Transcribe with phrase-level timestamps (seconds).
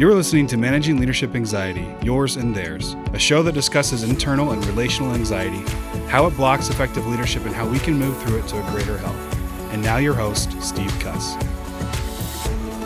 [0.00, 4.64] You're listening to Managing Leadership Anxiety, Yours and Theirs, a show that discusses internal and
[4.64, 5.60] relational anxiety,
[6.08, 8.96] how it blocks effective leadership, and how we can move through it to a greater
[8.96, 9.72] health.
[9.74, 11.34] And now, your host, Steve Cuss.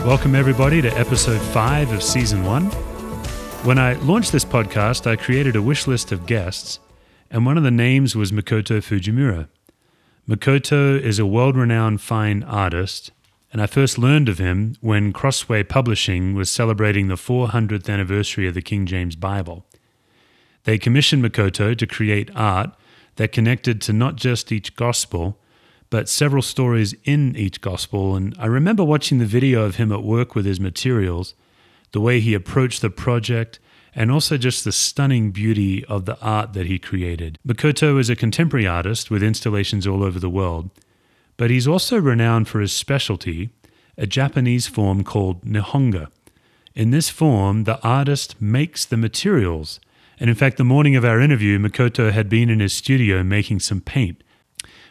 [0.05, 2.65] Welcome, everybody, to episode five of season one.
[3.63, 6.81] When I launched this podcast, I created a wish list of guests,
[7.31, 9.47] and one of the names was Makoto Fujimura.
[10.29, 13.13] Makoto is a world renowned fine artist
[13.55, 18.55] and I first learned of him when Crossway Publishing was celebrating the 400th anniversary of
[18.55, 19.65] the King James Bible.
[20.65, 22.71] They commissioned Makoto to create art
[23.15, 25.39] that connected to not just each gospel,
[25.89, 28.17] but several stories in each gospel.
[28.17, 31.35] And I remember watching the video of him at work with his materials,
[31.93, 33.61] the way he approached the project,
[33.95, 37.39] and also just the stunning beauty of the art that he created.
[37.47, 40.71] Makoto is a contemporary artist with installations all over the world
[41.37, 43.51] but he's also renowned for his specialty,
[43.97, 46.09] a Japanese form called Nihonga.
[46.75, 49.81] In this form, the artist makes the materials.
[50.19, 53.61] And in fact, the morning of our interview, Makoto had been in his studio making
[53.61, 54.23] some paint.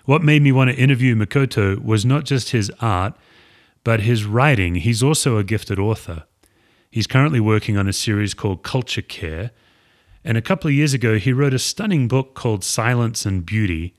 [0.05, 3.15] What made me want to interview Makoto was not just his art,
[3.83, 4.75] but his writing.
[4.75, 6.23] He's also a gifted author.
[6.89, 9.51] He's currently working on a series called Culture Care.
[10.23, 13.93] And a couple of years ago, he wrote a stunning book called Silence and Beauty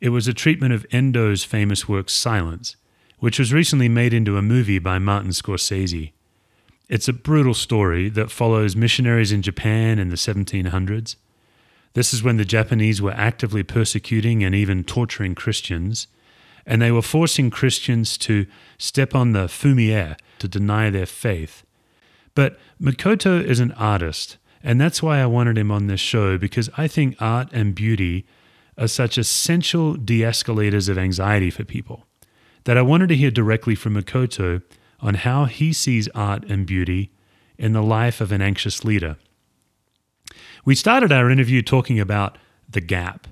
[0.00, 2.76] it was a treatment of Endo's famous work Silence,
[3.18, 6.12] which was recently made into a movie by Martin Scorsese.
[6.88, 11.16] It's a brutal story that follows missionaries in Japan in the 1700s.
[11.92, 16.06] This is when the Japanese were actively persecuting and even torturing Christians,
[16.64, 18.46] and they were forcing Christians to
[18.78, 21.64] step on the fumie to deny their faith.
[22.34, 26.70] But Makoto is an artist, and that's why I wanted him on this show because
[26.76, 28.24] I think art and beauty
[28.80, 32.06] are such essential de escalators of anxiety for people
[32.64, 34.62] that I wanted to hear directly from Makoto
[35.00, 37.12] on how he sees art and beauty
[37.58, 39.16] in the life of an anxious leader.
[40.64, 42.38] We started our interview talking about
[42.68, 43.26] the gap.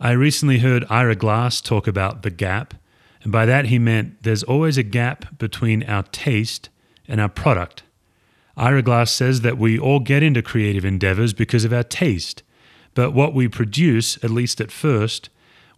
[0.00, 2.74] I recently heard Ira Glass talk about the gap,
[3.22, 6.68] and by that he meant there's always a gap between our taste
[7.06, 7.84] and our product.
[8.56, 12.42] Ira Glass says that we all get into creative endeavors because of our taste
[12.94, 15.28] but what we produce, at least at first,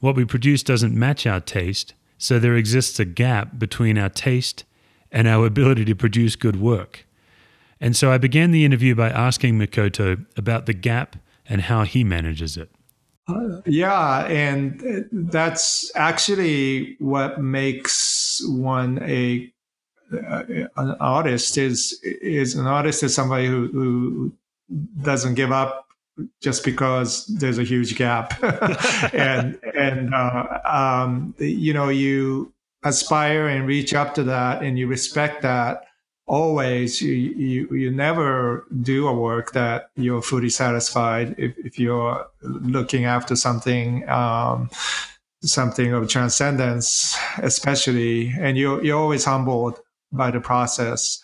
[0.01, 4.65] what we produce doesn't match our taste, so there exists a gap between our taste
[5.11, 7.07] and our ability to produce good work.
[7.81, 11.17] And so I began the interview by asking Makoto about the gap
[11.49, 12.71] and how he manages it.
[13.29, 19.53] Uh, yeah, and that's actually what makes one a
[20.13, 20.45] uh,
[20.77, 24.33] an artist is is an artist is somebody who, who
[25.03, 25.86] doesn't give up
[26.43, 28.35] just because there's a huge gap.
[29.13, 32.53] And and uh, um, you know you
[32.85, 35.85] aspire and reach up to that and you respect that
[36.27, 37.01] always.
[37.01, 43.05] You, you you never do a work that you're fully satisfied if, if you're looking
[43.05, 44.71] after something um,
[45.43, 49.81] something of transcendence especially and you're, you're always humbled
[50.13, 51.23] by the process.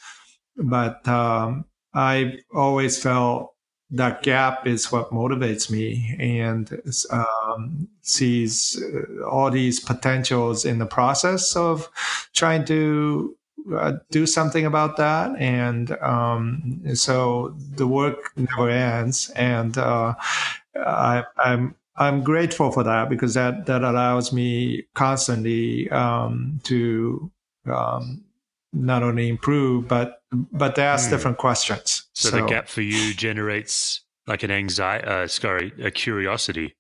[0.57, 1.65] But um,
[1.95, 3.52] i always felt
[3.93, 6.81] that gap is what motivates me and
[7.11, 8.83] um, sees
[9.31, 11.89] all these potentials in the process of
[12.33, 13.37] trying to
[13.77, 15.37] uh, do something about that.
[15.39, 19.31] And um, so the work never ends.
[19.31, 20.15] And uh,
[20.75, 27.31] I, I'm I'm grateful for that because that that allows me constantly um, to
[27.67, 28.25] um,
[28.73, 31.11] not only improve but but to ask mm.
[31.11, 32.09] different questions.
[32.15, 36.77] So, so, the gap for you generates like an anxiety, uh, sorry, a curiosity.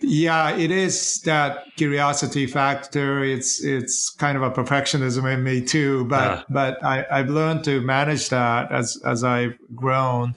[0.00, 3.22] Yeah, it is that curiosity factor.
[3.22, 6.42] It's it's kind of a perfectionism in me too, but uh.
[6.48, 10.34] but I, I've learned to manage that as as I've grown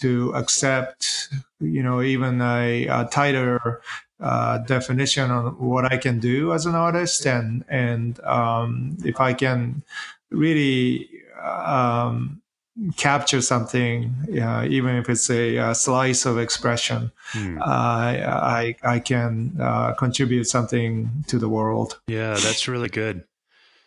[0.00, 1.28] to accept,
[1.60, 3.82] you know, even a, a tighter
[4.18, 9.34] uh, definition on what I can do as an artist, and and um, if I
[9.34, 9.84] can
[10.30, 11.08] really
[11.42, 12.40] um,
[12.96, 17.58] capture something, uh, even if it's a, a slice of expression, hmm.
[17.60, 22.00] uh, I, I can uh, contribute something to the world.
[22.06, 23.24] Yeah, that's really good.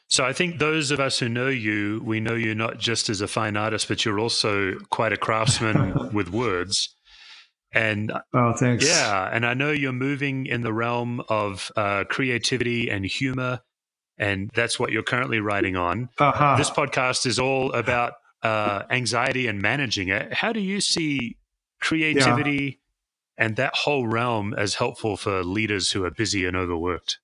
[0.07, 3.21] So I think those of us who know you, we know you not just as
[3.21, 6.95] a fine artist, but you're also quite a craftsman with words.
[7.71, 8.87] And oh, thanks.
[8.87, 13.61] Yeah, and I know you're moving in the realm of uh, creativity and humor
[14.17, 16.09] and that's what you're currently writing on.
[16.19, 16.55] Uh-huh.
[16.57, 20.33] This podcast is all about uh, anxiety and managing it.
[20.33, 21.37] How do you see
[21.79, 22.79] creativity
[23.37, 23.45] yeah.
[23.45, 27.19] and that whole realm as helpful for leaders who are busy and overworked?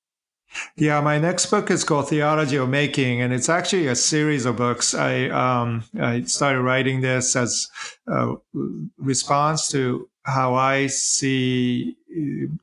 [0.75, 4.57] Yeah, my next book is called Theology of Making, and it's actually a series of
[4.57, 4.95] books.
[4.95, 7.68] I um, I started writing this as
[8.07, 8.33] a
[8.97, 11.97] response to how I see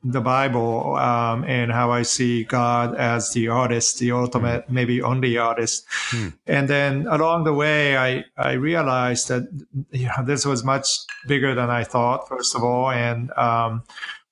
[0.03, 4.69] the Bible um, and how I see God as the artist, the ultimate, mm.
[4.69, 5.85] maybe only artist.
[6.11, 6.33] Mm.
[6.47, 9.47] And then along the way, I, I realized that
[9.91, 10.87] you know, this was much
[11.27, 12.91] bigger than I thought, first of all.
[12.91, 13.83] And um,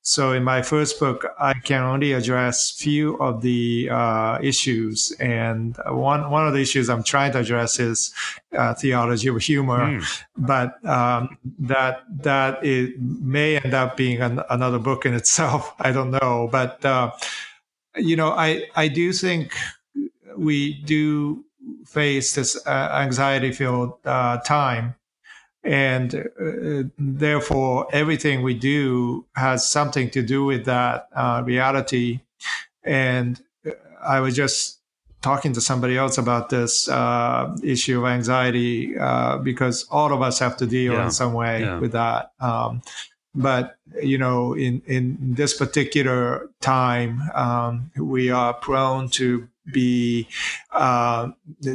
[0.07, 5.75] so in my first book, I can only address few of the uh, issues, and
[5.87, 8.13] one one of the issues I'm trying to address is
[8.55, 10.23] uh, theology of humor, mm.
[10.37, 15.73] but um, that that it may end up being an, another book in itself.
[15.79, 17.09] I don't know, but uh,
[17.95, 19.55] you know, I I do think
[20.37, 21.43] we do
[21.87, 24.93] face this uh, anxiety-filled uh, time
[25.65, 32.19] and uh, therefore everything we do has something to do with that uh, reality
[32.83, 33.71] and uh,
[34.03, 34.79] i was just
[35.21, 40.37] talking to somebody else about this uh, issue of anxiety uh, because all of us
[40.37, 41.05] have to deal yeah.
[41.05, 41.79] in some way yeah.
[41.79, 42.81] with that um,
[43.33, 50.27] but you know in in this particular time um, we are prone to be
[50.71, 51.29] uh,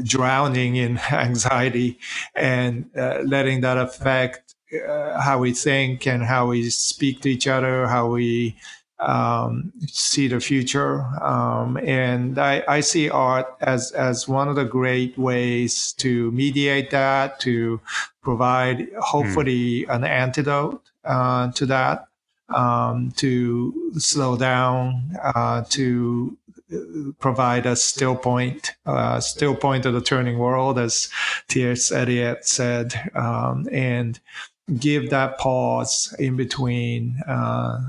[0.04, 1.98] drowning in anxiety
[2.34, 4.54] and uh, letting that affect
[4.88, 8.56] uh, how we think and how we speak to each other, how we
[9.00, 11.02] um, see the future.
[11.22, 16.90] Um, and I, I, see art as, as one of the great ways to mediate
[16.90, 17.80] that, to
[18.22, 19.94] provide hopefully mm.
[19.94, 22.06] an antidote uh, to that.
[22.54, 26.36] Um, to slow down, uh, to
[27.18, 31.08] provide a still point, uh, still point of the turning world, as
[31.48, 31.92] T.S.
[31.92, 34.20] Eliot said, um, and
[34.78, 37.80] give that pause in between, uh,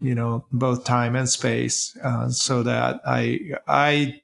[0.00, 4.20] you know, both time and space, uh, so that I I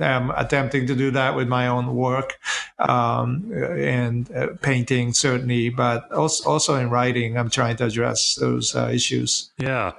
[0.00, 2.38] am attempting to do that with my own work
[2.78, 8.74] um, and uh, painting certainly, but also also in writing, I'm trying to address those
[8.74, 9.50] uh, issues.
[9.58, 9.92] Yeah.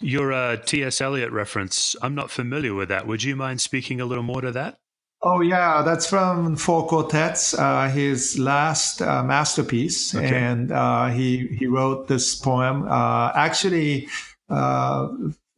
[0.00, 1.00] Your uh, T.S.
[1.00, 3.06] Eliot reference, I'm not familiar with that.
[3.06, 4.78] Would you mind speaking a little more to that?
[5.22, 10.34] Oh yeah, that's from Four Quartets, uh, his last uh, masterpiece, okay.
[10.34, 14.08] and uh, he he wrote this poem uh, actually
[14.48, 15.08] uh,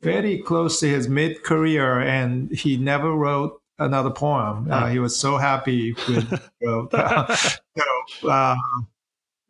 [0.00, 4.66] very close to his mid career, and he never wrote another poem.
[4.68, 6.50] Uh, he was so happy with.
[6.62, 6.88] so,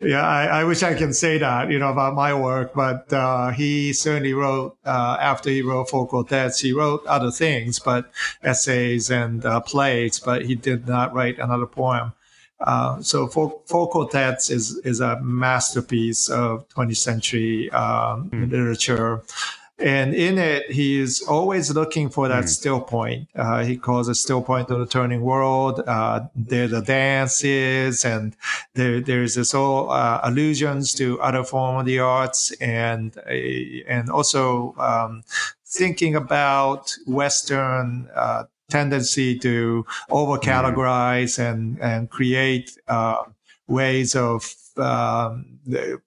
[0.02, 3.50] yeah, I, I, wish I can say that, you know, about my work, but uh,
[3.50, 8.10] he certainly wrote, uh, after he wrote Four Quartets, he wrote other things, but
[8.43, 12.12] essays and uh, plays, but he did not write another poem.
[12.60, 18.50] Uh, so Four, Four Quartets is, is a masterpiece of 20th century mm.
[18.50, 19.22] literature.
[19.78, 22.48] And in it, he is always looking for that mm.
[22.48, 23.28] still point.
[23.34, 25.82] Uh, he calls it still point of the turning world.
[25.86, 28.36] Uh, there the dances and
[28.74, 33.16] there, there's this all uh, allusions to other form of the arts and,
[33.88, 35.22] and also, um,
[35.66, 41.50] thinking about Western, uh, tendency to over categorize mm.
[41.50, 43.16] and, and create, uh,
[43.66, 45.58] ways of, um,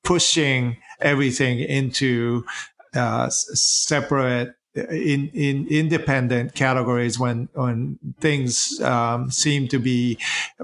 [0.04, 2.46] pushing everything into
[2.96, 10.18] uh, separate in in independent categories when when things um, seem to be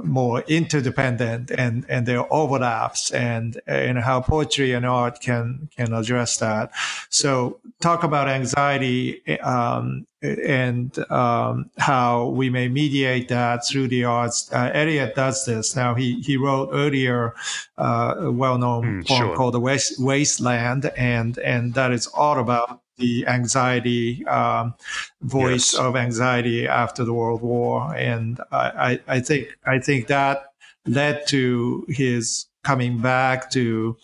[0.04, 5.94] more interdependent and and there are overlaps and and how poetry and art can can
[5.94, 6.72] address that
[7.10, 14.52] so talk about anxiety um, and um, how we may mediate that through the arts.
[14.54, 15.76] Uh, Eliot does this.
[15.76, 17.34] Now, he, he wrote earlier
[17.78, 19.36] uh, a well-known mm, poem sure.
[19.36, 24.74] called The Waste, Wasteland, and, and that is all about the anxiety, um,
[25.22, 25.82] voice yes.
[25.82, 27.96] of anxiety after the World War.
[27.96, 30.54] And I, I, I think, I think that
[30.86, 33.98] led to his coming back to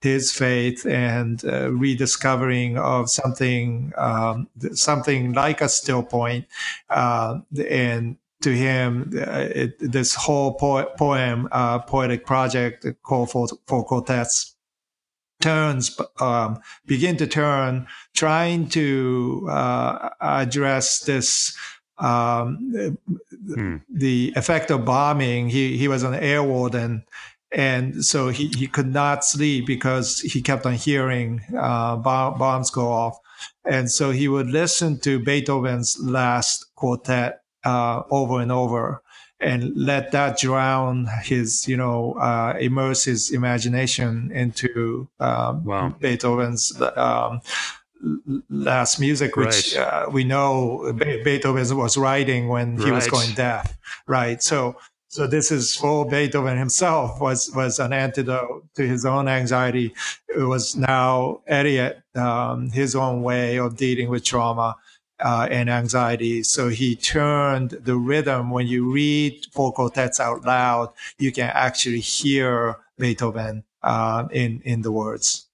[0.00, 6.46] his faith and uh, rediscovering of something um, something like a still point
[6.90, 13.48] uh, and to him uh, it, this whole po- poem uh, poetic project called for,
[13.66, 14.53] Four Quartets
[15.44, 21.56] turns um, begin to turn trying to uh, address this
[21.98, 22.98] um,
[23.54, 23.76] hmm.
[23.88, 27.04] the effect of bombing he, he was an air warden
[27.54, 32.88] and so he, he could not sleep because he kept on hearing uh, bombs go
[32.88, 33.16] off.
[33.64, 39.03] And so he would listen to Beethoven's last quartet uh, over and over
[39.44, 45.94] and let that drown his, you know, uh, immerse his imagination into um, wow.
[46.00, 47.40] Beethoven's um,
[48.48, 49.86] last music, which Right.
[49.86, 50.92] uh, we know
[51.24, 54.42] Beethoven was writing when he was going deaf, right?
[54.42, 54.76] So,
[55.08, 59.94] so this is for Beethoven himself was was an antidote to his own anxiety.
[60.28, 64.76] It was now Eliot um, his own way of dealing with trauma.
[65.24, 66.42] Uh, and anxiety.
[66.42, 68.50] So he turned the rhythm.
[68.50, 74.82] When you read four quartets out loud, you can actually hear Beethoven uh, in in
[74.82, 75.46] the words.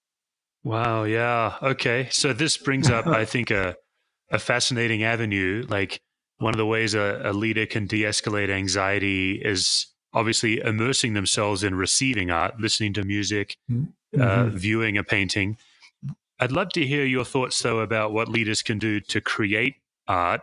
[0.64, 1.04] Wow.
[1.04, 1.54] Yeah.
[1.62, 2.08] Okay.
[2.10, 3.76] So this brings up, I think, a,
[4.30, 5.64] a fascinating avenue.
[5.68, 6.00] Like
[6.38, 11.62] one of the ways a, a leader can de escalate anxiety is obviously immersing themselves
[11.62, 13.76] in receiving art, listening to music, uh,
[14.18, 14.52] Mhm.
[14.52, 15.56] viewing a painting.
[16.40, 19.74] I'd love to hear your thoughts, though, about what leaders can do to create
[20.08, 20.40] art,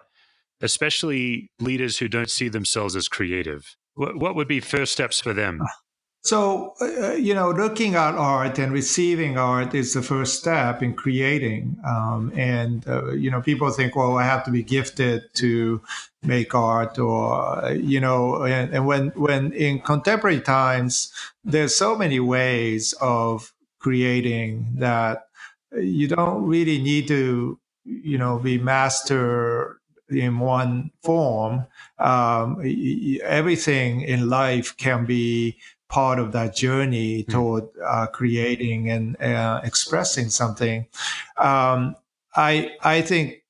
[0.61, 3.75] especially leaders who don't see themselves as creative.
[3.95, 5.59] What, what would be first steps for them?
[6.21, 10.93] So, uh, you know, looking at art and receiving art is the first step in
[10.93, 11.77] creating.
[11.87, 15.81] Um, and, uh, you know, people think, well, I have to be gifted to
[16.21, 21.13] make art or, uh, you know, and, and when, when in contemporary times,
[21.43, 25.26] there's so many ways of creating that
[25.73, 31.65] you don't really need to, you know, be master in one form.
[31.99, 32.61] Um,
[33.23, 35.57] everything in life can be
[35.89, 40.85] part of that journey toward uh, creating and uh, expressing something.
[41.37, 41.95] Um,
[42.35, 43.43] I I think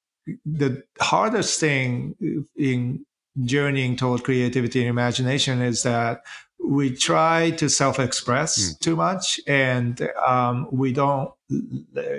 [0.45, 2.15] the hardest thing
[2.55, 3.05] in
[3.43, 6.21] journeying toward creativity and imagination is that
[6.64, 11.32] we try to self-express too much, and um, we don't,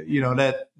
[0.06, 0.70] you know, let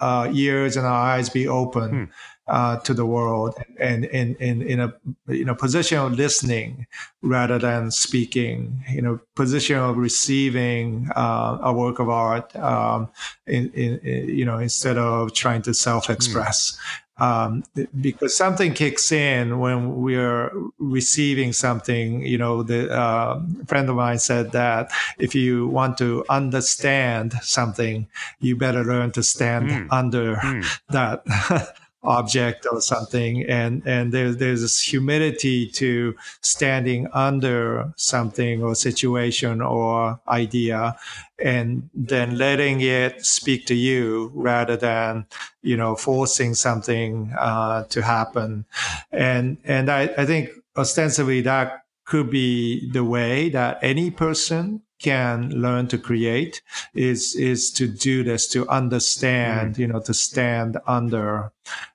[0.00, 1.90] uh, ears and our eyes be open.
[1.90, 2.04] Hmm.
[2.48, 4.94] Uh, to the world and in, in, in a
[5.26, 6.86] in a position of listening
[7.20, 13.08] rather than speaking, you know, position of receiving uh, a work of art, um,
[13.48, 16.78] in, in, in, you know, instead of trying to self-express.
[17.18, 17.64] Um,
[18.00, 22.20] because something kicks in when we're receiving something.
[22.26, 28.06] You know, the uh, friend of mine said that if you want to understand something,
[28.40, 29.88] you better learn to stand Mm.
[29.90, 30.60] under Hmm.
[30.90, 31.24] that
[32.06, 39.60] object or something and and there's there's this humility to standing under something or situation
[39.60, 40.96] or idea
[41.38, 45.26] and then letting it speak to you rather than
[45.62, 48.64] you know forcing something uh, to happen.
[49.12, 55.50] And and I, I think ostensibly that could be the way that any person can
[55.50, 56.62] learn to create
[56.94, 59.80] is is to do this to understand mm-hmm.
[59.80, 61.52] you know to stand under.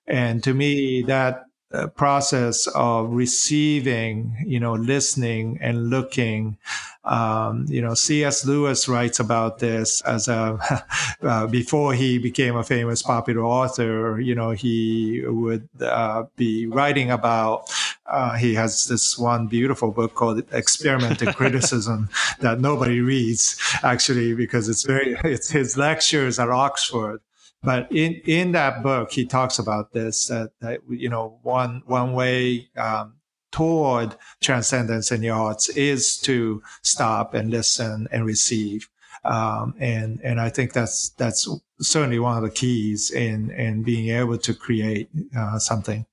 [0.07, 6.57] And to me that uh, process of receiving you know listening and looking.
[7.03, 10.85] Um, you know cs lewis writes about this as a
[11.23, 17.09] uh, before he became a famous popular author you know he would uh, be writing
[17.09, 17.71] about
[18.05, 22.09] uh, he has this one beautiful book called experimental criticism
[22.39, 27.21] that nobody reads actually because it's very it's his lectures at oxford
[27.63, 32.13] but in in that book he talks about this that, that you know one one
[32.13, 33.13] way um,
[33.51, 38.89] toward transcendence in the arts is to stop and listen and receive
[39.23, 41.47] um, and and I think that's that's
[41.79, 46.05] certainly one of the keys in in being able to create uh, something.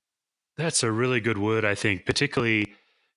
[0.57, 2.67] That's a really good word, I think, particularly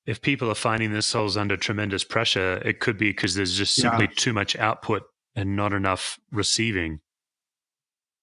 [0.06, 2.62] if people are finding themselves under tremendous pressure.
[2.64, 3.90] It could be because there's just Yeah.
[3.90, 5.02] simply too much output
[5.34, 7.00] and not enough receiving.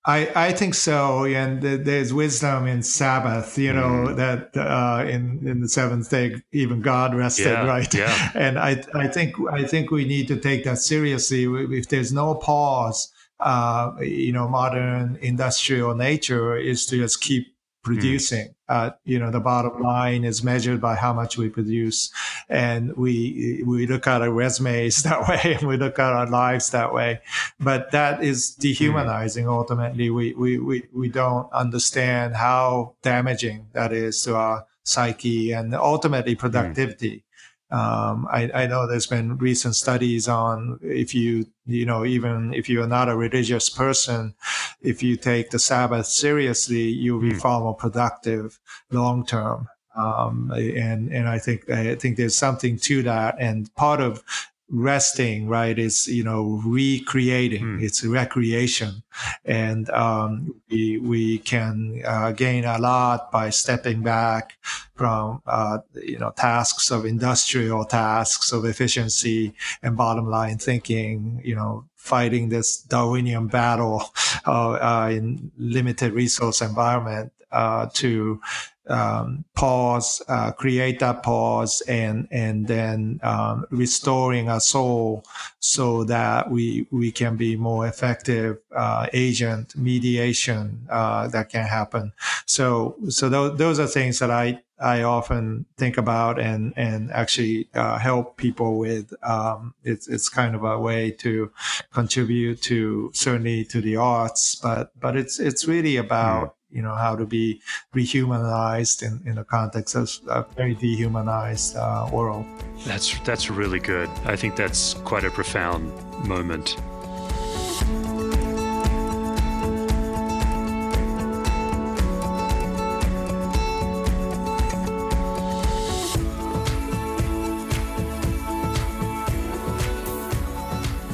[0.06, 3.58] I, I think so, and th- there's wisdom in Sabbath.
[3.58, 4.16] You know Mm.
[4.16, 7.94] that uh, in in the seventh day, even God rested, Yeah, right?
[7.94, 8.32] yeah.
[8.36, 11.44] And I I think I think we need to take that seriously.
[11.78, 17.48] If there's no pause, uh, you know, modern industrial nature is to just keep
[17.84, 18.48] producing.
[18.48, 18.54] Hmm.
[18.68, 22.12] Uh, you know, the bottom line is measured by how much we produce,
[22.48, 26.70] and we we look at our resumes that way, and we look at our lives
[26.72, 27.22] that way.
[27.60, 29.46] But that is dehumanizing.
[29.46, 29.52] Hmm.
[29.52, 35.74] Ultimately, we we we we don't understand how damaging that is to our psyche and
[35.74, 36.40] ultimately hmm.
[36.40, 37.24] productivity.
[37.72, 42.68] Um, I, I know there's been recent studies on if you, you know, even if
[42.68, 44.34] you're not a religious person,
[44.82, 47.40] if you take the Sabbath seriously, you'll be Hmm.
[47.40, 48.60] far more productive
[48.92, 49.68] long term.
[49.96, 54.24] Um, and and I think I think there's something to that, and part of
[54.70, 55.78] resting, right?
[55.78, 57.82] It's, you know, recreating, mm.
[57.82, 59.04] it's recreation.
[59.44, 64.58] And um, we, we can uh, gain a lot by stepping back
[64.96, 71.56] from, uh, you know, tasks of industrial tasks of efficiency and bottom line thinking, you
[71.56, 74.04] know, fighting this Darwinian battle
[74.48, 78.42] uh, uh in limited resource environment uh, to
[78.90, 85.24] um, pause, uh, create that pause, and and then um, restoring our soul
[85.60, 92.14] so that we we can be more effective uh, agent mediation uh, that can happen.
[92.46, 97.70] So so th- those are things that I I often think about and and actually
[97.74, 99.14] uh, help people with.
[99.24, 101.52] Um, it's it's kind of a way to
[101.94, 107.16] contribute to certainly to the arts, but but it's it's really about you know how
[107.16, 107.62] to be
[107.96, 112.46] rehumanized in, in the context of a very dehumanized uh, world.
[112.86, 114.10] That's that's really good.
[114.26, 115.92] I think that's quite a profound
[116.28, 116.76] moment.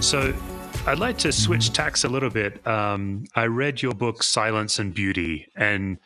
[0.02, 0.34] So
[0.88, 2.65] I'd like to switch tacks a little bit.
[2.68, 5.98] Um, I read your book, Silence and Beauty, and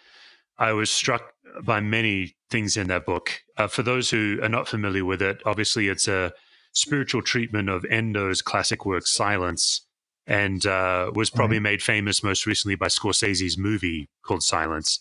[0.58, 1.34] I was struck
[1.64, 3.42] by many things in that book.
[3.58, 6.32] Uh, for those who are not familiar with it, obviously it's a
[6.72, 9.86] spiritual treatment of Endo's classic work, Silence,
[10.26, 15.00] and uh, was probably made famous most recently by Scorsese's movie called Silence.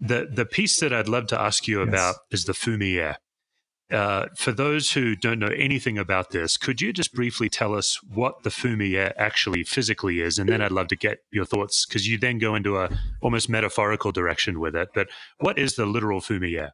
[0.00, 1.88] The the piece that I'd love to ask you yes.
[1.88, 3.14] about is the Fumie.
[3.92, 8.02] Uh, for those who don't know anything about this, could you just briefly tell us
[8.02, 10.38] what the fumie actually physically is?
[10.38, 12.88] And then I'd love to get your thoughts because you then go into a
[13.20, 14.88] almost metaphorical direction with it.
[14.94, 15.08] But
[15.40, 16.70] what is the literal fumie?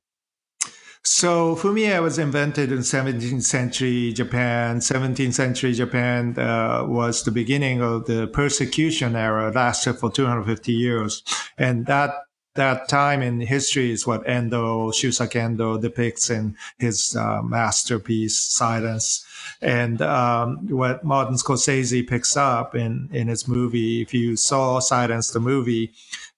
[1.02, 4.78] So fumie was invented in 17th century Japan.
[4.78, 11.22] 17th century Japan uh, was the beginning of the persecution era, lasted for 250 years,
[11.56, 12.14] and that
[12.58, 19.24] that time in history is what Endo, Shusaku Endo depicts in his uh, masterpiece, Silence.
[19.62, 25.30] And um, what Martin Scorsese picks up in, in his movie, if you saw Silence,
[25.30, 25.92] the movie,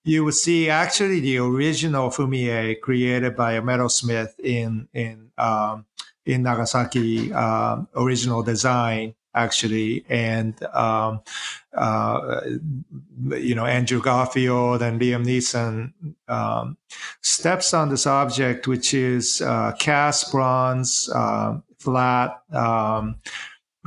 [0.04, 5.86] you would see actually the original Fumie created by a metalsmith in, in, um,
[6.26, 11.20] in Nagasaki, uh, original design actually, and um,
[11.76, 12.40] uh,
[13.30, 15.92] you know Andrew Garfield and Liam Neeson
[16.28, 16.76] um,
[17.20, 22.42] steps on this object, which is uh, cast bronze, uh, flat.
[22.52, 23.16] Um,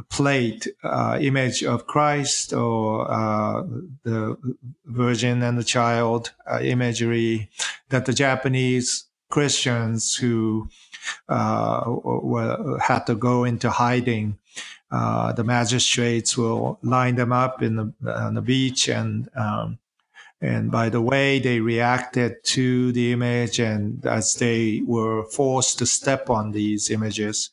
[0.09, 3.63] plate uh, image of Christ or uh,
[4.03, 4.37] the
[4.85, 7.49] Virgin and the Child uh, imagery
[7.89, 10.69] that the Japanese Christians who
[11.29, 14.37] uh, were, had to go into hiding
[14.93, 19.79] uh, the magistrates will line them up in the on the beach and um,
[20.39, 25.85] and by the way they reacted to the image and as they were forced to
[25.85, 27.49] step on these images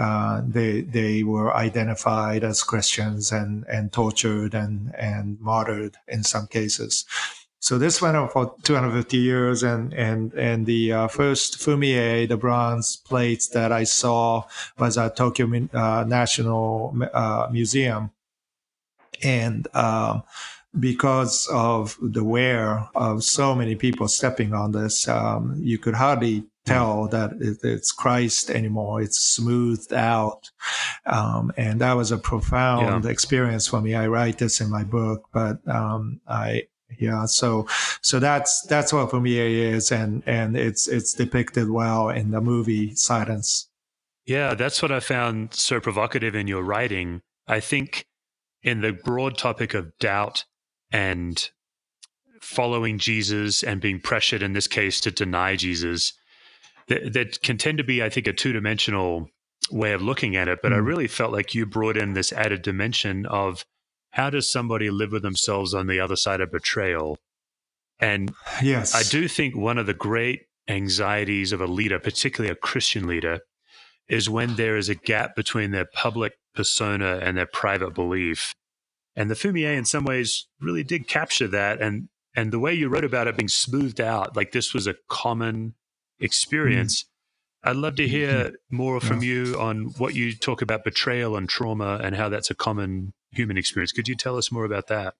[0.00, 6.46] uh, they they were identified as Christians and and tortured and and martyred in some
[6.46, 7.04] cases.
[7.60, 12.36] So this went on for 250 years, and and and the uh, first fumie, the
[12.36, 14.44] bronze plates that I saw,
[14.78, 18.10] was at Tokyo uh, National uh, Museum,
[19.22, 20.22] and um,
[20.78, 26.44] because of the wear of so many people stepping on this, um, you could hardly
[26.66, 29.00] tell that it's Christ anymore.
[29.00, 30.50] It's smoothed out.
[31.06, 33.10] Um, and that was a profound yeah.
[33.10, 33.94] experience for me.
[33.94, 36.64] I write this in my book, but um, I,
[36.98, 37.66] yeah so
[38.00, 42.94] so that's that's what fumie is and and it's it's depicted well in the movie
[42.94, 43.68] silence
[44.24, 48.06] yeah that's what i found so provocative in your writing i think
[48.62, 50.44] in the broad topic of doubt
[50.92, 51.50] and
[52.40, 56.12] following jesus and being pressured in this case to deny jesus
[56.88, 59.28] that, that can tend to be i think a two-dimensional
[59.72, 60.76] way of looking at it but mm.
[60.76, 63.64] i really felt like you brought in this added dimension of
[64.16, 67.18] how does somebody live with themselves on the other side of betrayal?
[68.00, 72.56] And yes, I do think one of the great anxieties of a leader, particularly a
[72.56, 73.40] Christian leader,
[74.08, 78.54] is when there is a gap between their public persona and their private belief.
[79.14, 81.82] And the Fumie, in some ways, really did capture that.
[81.82, 84.94] And and the way you wrote about it being smoothed out, like this was a
[85.10, 85.74] common
[86.20, 87.02] experience.
[87.02, 87.06] Mm.
[87.66, 91.98] I'd love to hear more from you on what you talk about betrayal and trauma
[92.02, 93.90] and how that's a common human experience.
[93.90, 95.14] Could you tell us more about that?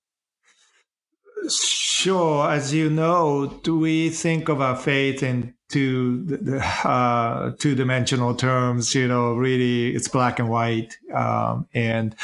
[1.50, 2.48] Sure.
[2.48, 6.40] As you know, do we think of our faith in two
[6.84, 8.94] uh, two dimensional terms?
[8.94, 12.14] You know, really, it's black and white, um, and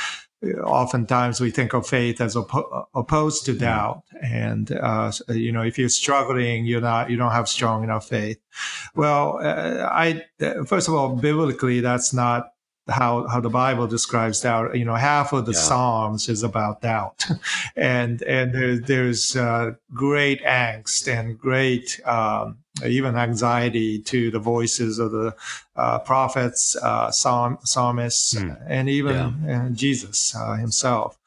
[0.65, 5.79] oftentimes we think of faith as op- opposed to doubt and uh, you know if
[5.79, 8.41] you're struggling you're not you don't have strong enough faith
[8.97, 10.21] well uh, i
[10.67, 12.53] first of all biblically that's not
[12.89, 14.77] how how the Bible describes doubt.
[14.77, 15.59] You know, half of the yeah.
[15.59, 17.27] Psalms is about doubt,
[17.77, 24.99] and and there, there's uh, great angst and great um, even anxiety to the voices
[24.99, 25.35] of the
[25.77, 28.57] uh, prophets, uh, psalm, psalmists, mm.
[28.67, 29.69] and even yeah.
[29.73, 31.19] Jesus uh, himself.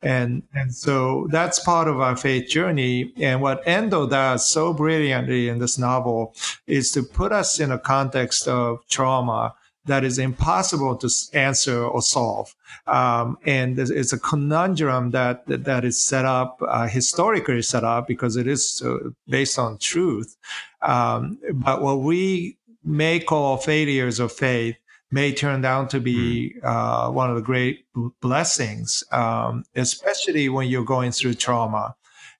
[0.00, 3.12] And and so that's part of our faith journey.
[3.16, 6.34] And what Endo does so brilliantly in this novel
[6.66, 12.02] is to put us in a context of trauma that is impossible to answer or
[12.02, 12.54] solve.
[12.86, 18.36] Um, and it's a conundrum that that is set up uh, historically set up because
[18.36, 20.36] it is uh, based on truth.
[20.82, 24.76] Um, but what we may call failures of faith
[25.10, 26.66] may turn out to be hmm.
[26.66, 27.86] uh, one of the great
[28.20, 31.94] blessings, um, especially when you're going through trauma.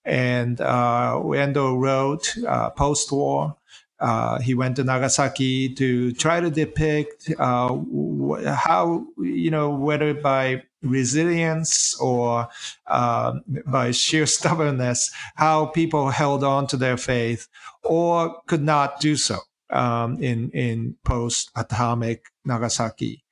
[0.04, 3.56] And uh, Endo wrote uh, post-war
[4.00, 7.76] uh, he went to Nagasaki to try to depict uh,
[8.54, 12.48] how, you know, whether by resilience or
[12.86, 13.34] uh,
[13.66, 17.48] by sheer stubbornness, how people held on to their faith
[17.82, 19.38] or could not do so
[19.70, 23.24] um, in in post atomic Nagasaki.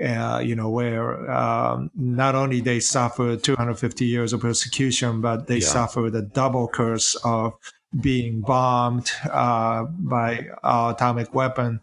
[0.00, 5.58] Uh, you know, where um, not only they suffered 250 years of persecution, but they
[5.58, 5.66] yeah.
[5.66, 7.52] suffered a double curse of
[8.00, 11.80] being bombed uh, by atomic weapon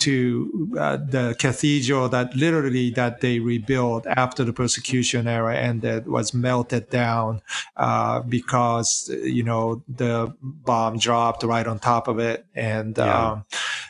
[0.00, 6.32] to uh, the cathedral that literally that they rebuilt after the persecution era ended was
[6.32, 7.42] melted down
[7.76, 13.30] uh, because you know the bomb dropped right on top of it and yeah.
[13.32, 13.44] um,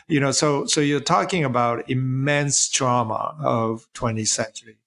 [0.07, 4.77] you know so so you're talking about immense trauma of 20th century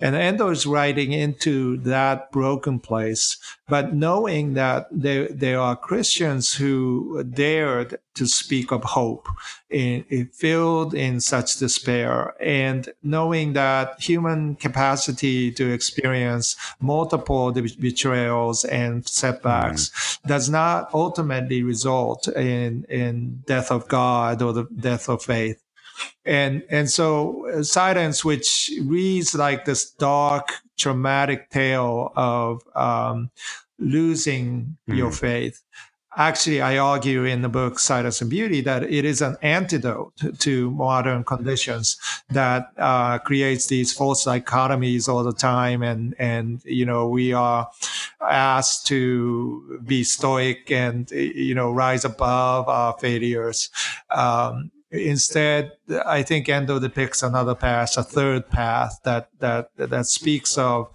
[0.00, 3.36] and Endo is writing into that broken place,
[3.68, 9.28] but knowing that there, there are Christians who dared to speak of hope,
[9.68, 18.64] in, in, filled in such despair, and knowing that human capacity to experience multiple betrayals
[18.64, 20.28] and setbacks mm.
[20.28, 25.62] does not ultimately result in, in death of God or the death of faith
[26.24, 33.30] and and so uh, silence which reads like this dark traumatic tale of um,
[33.78, 34.96] losing mm.
[34.96, 35.62] your faith.
[36.16, 40.70] Actually i argue in the book silence and beauty that it is an antidote to
[40.72, 41.96] modern conditions
[42.28, 45.82] that uh, creates these false dichotomies all the time.
[45.82, 47.70] And and you know we are
[48.20, 53.70] asked to be stoic and you know rise above our failures.
[54.10, 55.72] Um, Instead,
[56.04, 60.90] I think Endo depicts another path, a third path that that that speaks of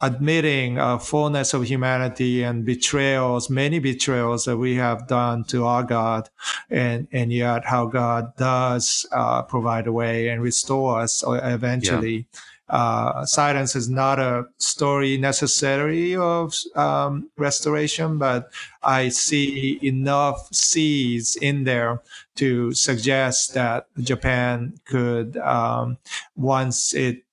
[0.00, 5.82] admitting a fullness of humanity and betrayals, many betrayals that we have done to our
[5.82, 6.30] God,
[6.68, 12.16] and and yet how God does uh, provide a way and restore us eventually.
[12.32, 18.50] Yeah uh, silence is not a story necessarily of um, restoration, but
[18.82, 22.00] I see enough seeds in there
[22.36, 25.98] to suggest that Japan could, um,
[26.36, 27.24] once it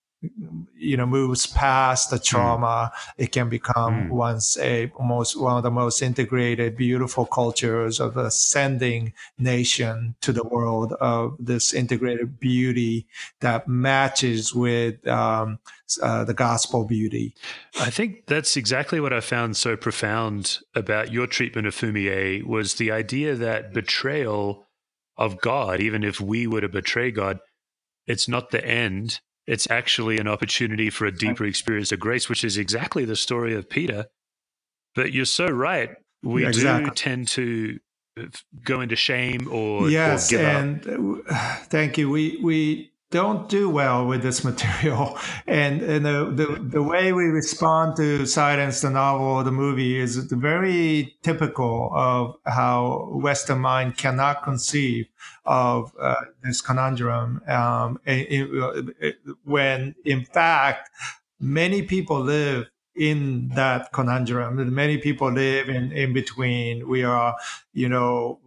[0.78, 2.24] you know moves past the hmm.
[2.24, 3.14] trauma mm.
[3.18, 4.10] it can become mm.
[4.10, 10.32] once a most one of the most integrated beautiful cultures of a sending nation to
[10.32, 13.08] the world of this integrated beauty
[13.40, 15.60] that matches with um,
[16.02, 17.34] uh, the gospel beauty
[17.80, 22.76] i think that's exactly what i found so profound about your treatment of fumie was
[22.76, 24.66] the idea that betrayal
[25.18, 27.40] of god even if we were to betray god
[28.08, 32.44] it's not the end it's actually an opportunity for a deeper experience of grace, which
[32.44, 34.08] is exactly the story of Peter.
[34.96, 35.92] But you're so right.
[36.24, 36.90] We exactly.
[36.90, 37.80] do tend to
[38.20, 38.24] uh,
[38.64, 41.64] go into shame or, yes, or and up.
[41.70, 42.10] thank you.
[42.10, 45.18] We we don't do well with this material.
[45.48, 50.00] And, and the, the, the, way we respond to Silence, the novel, or the movie
[50.00, 55.08] is very typical of how Western mind cannot conceive
[55.46, 57.42] of uh, this conundrum.
[57.48, 58.50] Um, it,
[59.00, 60.90] it, when in fact,
[61.40, 64.74] many people live in that conundrum.
[64.74, 66.88] Many people live in, in between.
[66.88, 67.36] We are,
[67.74, 68.40] you know,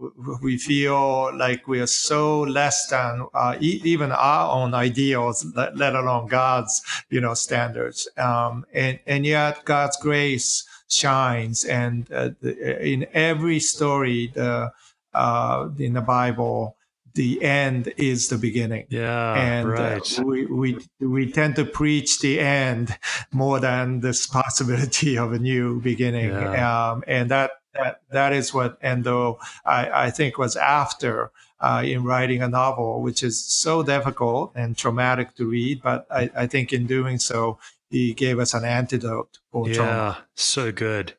[0.42, 5.94] we feel like we are so less than uh, even our own ideals, let, let,
[5.94, 8.08] alone God's, you know, standards.
[8.16, 11.64] Um, and, and yet God's grace shines.
[11.66, 14.72] And uh, in every story the,
[15.12, 16.77] uh, in the Bible,
[17.18, 18.86] the end is the beginning.
[18.90, 20.18] Yeah, and right.
[20.18, 22.96] uh, we, we we tend to preach the end
[23.32, 26.30] more than this possibility of a new beginning.
[26.30, 26.90] Yeah.
[26.92, 32.04] Um, and that, that that is what Endo I, I think was after uh, in
[32.04, 35.82] writing a novel, which is so difficult and traumatic to read.
[35.82, 37.58] But I, I think in doing so,
[37.90, 40.18] he gave us an antidote for yeah, trauma.
[40.36, 41.14] so good.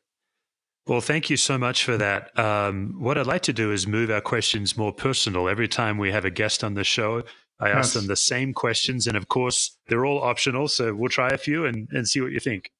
[0.90, 2.36] Well, thank you so much for that.
[2.36, 5.48] Um, what I'd like to do is move our questions more personal.
[5.48, 7.22] Every time we have a guest on the show,
[7.60, 7.94] I ask Yes.
[7.94, 9.06] them the same questions.
[9.06, 10.66] And of course, they're all optional.
[10.66, 12.72] So we'll try a few and, and see what you think.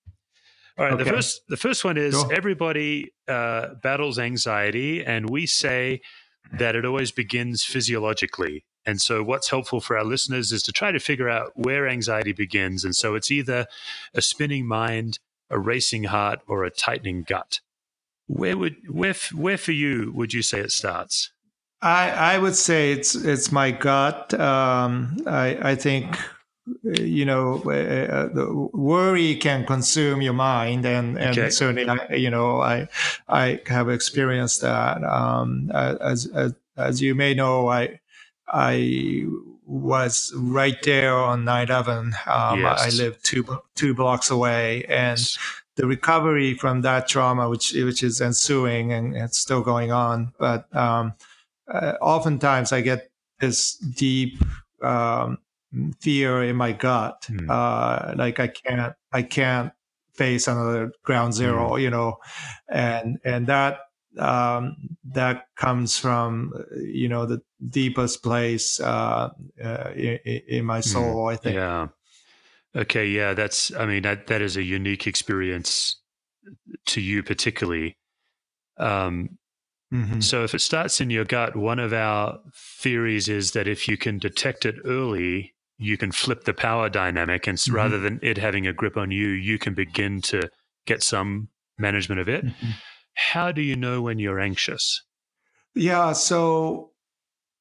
[0.77, 0.99] All right.
[0.99, 6.01] The first the first one is everybody uh, battles anxiety, and we say
[6.53, 8.64] that it always begins physiologically.
[8.85, 12.33] And so, what's helpful for our listeners is to try to figure out where anxiety
[12.33, 12.85] begins.
[12.85, 13.66] And so, it's either
[14.14, 17.61] a spinning mind, a racing heart, or a tightening gut.
[18.31, 21.33] Where would where where for you would you say it starts?
[21.83, 24.35] I, I would say it's it's my gut.
[24.35, 26.19] Um, I I think
[26.87, 31.51] uh, you know uh, the worry can consume your mind, and and Okay.
[31.51, 32.88] certainly I, you know I
[33.29, 35.05] I have experienced that.
[35.05, 38.01] Um, as as as you may know, I
[38.53, 39.27] I
[39.66, 42.29] was right there on 9/11.
[42.29, 42.81] Um, Yes.
[42.81, 43.45] I lived two
[43.77, 45.19] two blocks away, and
[45.81, 50.64] the recovery from that trauma, which which is ensuing and it's still going on, but
[50.77, 51.14] um,
[51.73, 54.43] uh, oftentimes I get this deep
[54.83, 55.38] um,
[56.01, 57.51] fear in my gut, Hmm.
[57.51, 59.73] uh, like I can't I can't
[60.14, 62.19] face another ground zero, you know,
[62.69, 63.79] and and that
[64.19, 64.77] um,
[65.14, 67.40] that comes from you know the
[67.71, 69.31] deepest place uh,
[69.64, 71.29] uh, in, in my soul.
[71.29, 71.55] I think.
[71.57, 71.88] Yeah.
[72.76, 73.06] Okay.
[73.09, 73.35] Yeah.
[73.35, 73.72] That's.
[73.74, 76.00] I mean, that that is a unique experience
[76.87, 77.96] to you, particularly.
[78.78, 79.38] Um,
[79.92, 80.22] Mhm.
[80.22, 83.96] So, if it starts in your gut, one of our theories is that if you
[83.96, 87.48] can detect it early, you can flip the power dynamic.
[87.48, 87.74] And s Mhm.
[87.74, 90.48] rather than it having a grip on you, you can begin to
[90.87, 92.44] get some management of it.
[92.44, 92.74] Mhm.
[93.14, 95.02] How do you know when you're anxious?
[95.74, 96.92] Yeah, so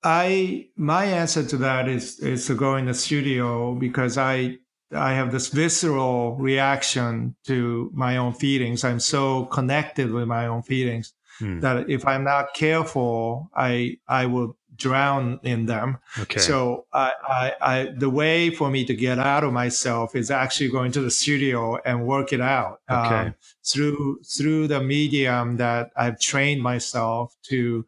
[0.04, 4.58] I my answer to that is is to go in the studio because I
[4.92, 8.84] I have this visceral reaction to my own feelings.
[8.84, 11.62] I'm so connected with my own feelings Hmm.
[11.62, 15.98] that if I'm not careful, I I will drown in them.
[16.20, 16.40] Okay.
[16.40, 20.70] So I, I, I, the way for me to get out of myself is actually
[20.70, 23.16] going to the studio and work it out Okay.
[23.28, 27.86] um, through through the medium that I've trained myself to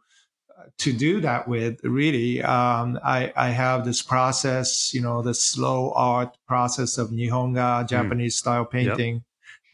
[0.81, 1.79] to do that with.
[1.83, 7.87] Really, um, I, I have this process, you know, the slow art process of Nihonga
[7.87, 9.23] Japanese style painting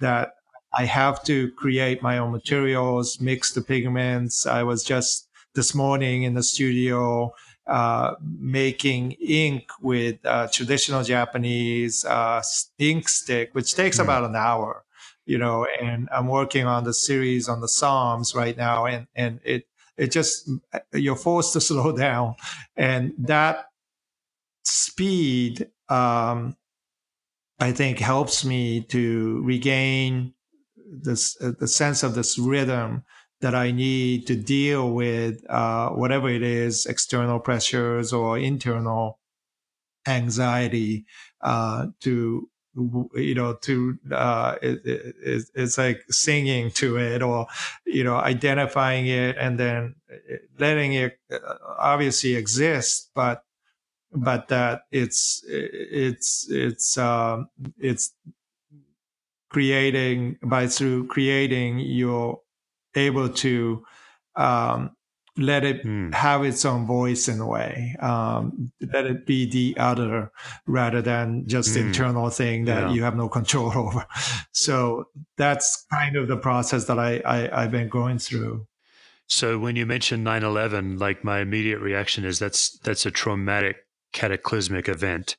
[0.01, 0.33] that
[0.73, 4.45] I have to create my own materials, mix the pigments.
[4.45, 7.33] I was just this morning in the studio
[7.67, 12.41] uh, making ink with uh, traditional Japanese uh,
[12.79, 14.03] ink stick, which takes Hmm.
[14.03, 14.83] about an hour,
[15.25, 15.67] you know.
[15.81, 19.65] And I'm working on the series on the Psalms right now, and and it
[19.97, 20.49] it just
[20.93, 22.35] you're forced to slow down,
[22.75, 23.65] and that
[24.63, 26.55] speed, um,
[27.59, 30.33] I think, helps me to regain
[30.89, 33.03] this uh, the sense of this rhythm
[33.41, 39.19] that I need to deal with uh, whatever it is, external pressures or internal
[40.07, 41.05] anxiety.
[41.41, 42.49] Uh, to
[43.15, 47.47] you know, to uh, it, it, it's like singing to it, or
[47.85, 49.95] you know, identifying it and then
[50.59, 51.39] letting it uh,
[51.79, 53.43] obviously exist, but
[54.13, 58.13] but that it's it's it's um, it's
[59.49, 62.41] creating by through creating you're
[62.95, 63.85] able to
[64.35, 64.95] um,
[65.37, 66.11] let it Hmm.
[66.11, 70.31] have its own voice in a way um, let it be the other
[70.65, 71.87] rather than just Hmm.
[71.87, 72.93] internal thing that Yeah.
[72.93, 74.05] you have no control over
[74.51, 75.05] so
[75.37, 78.67] that's kind of the process that I, I i've been going through
[79.29, 83.75] So when you mention 9/11, like my immediate reaction is that's that's a traumatic
[84.13, 85.35] cataclysmic event.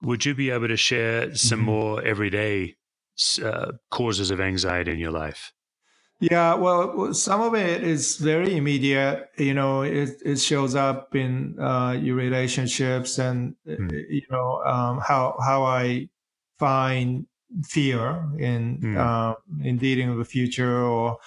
[0.00, 1.64] Would you be able to share some Mhm.
[1.64, 2.76] more everyday
[3.42, 5.52] uh, causes of anxiety in your life?
[6.20, 9.28] Yeah, well, some of it is very immediate.
[9.36, 13.88] You know, it, it shows up in uh, your relationships and Hmm.
[13.90, 16.08] you know um, how how I
[16.58, 17.26] find
[17.64, 18.96] fear in Hmm.
[18.96, 20.82] uh, in dealing with the future.
[20.82, 21.18] Or,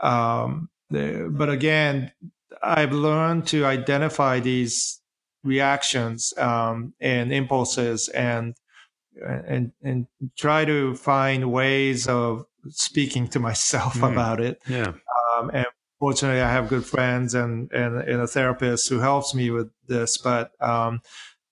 [0.00, 2.12] um, the, but again,
[2.62, 5.00] I've learned to identify these
[5.44, 8.54] reactions um, and impulses and
[9.22, 10.06] and and
[10.36, 14.12] try to find ways of speaking to myself Mm.
[14.12, 14.60] about it.
[14.68, 14.92] Yeah.
[15.38, 15.66] Um, and
[15.98, 20.18] fortunately, I have good friends and, and, and a therapist who helps me with this.
[20.18, 21.00] But um,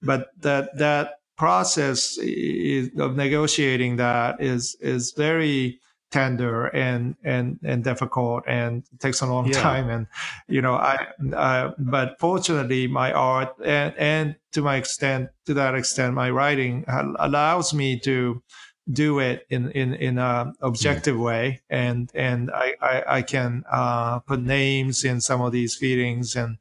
[0.03, 5.81] but that that process is, of negotiating that is is very
[6.13, 9.61] tender and and and difficult and takes a long Yeah.
[9.61, 10.07] time and
[10.47, 10.97] you know i
[11.35, 16.85] uh, but fortunately my art and and to my extent to that extent my writing
[17.19, 18.41] allows me to
[18.93, 24.19] do it in in in a objective way and and i i, I can uh,
[24.21, 26.59] put names in some of these feelings and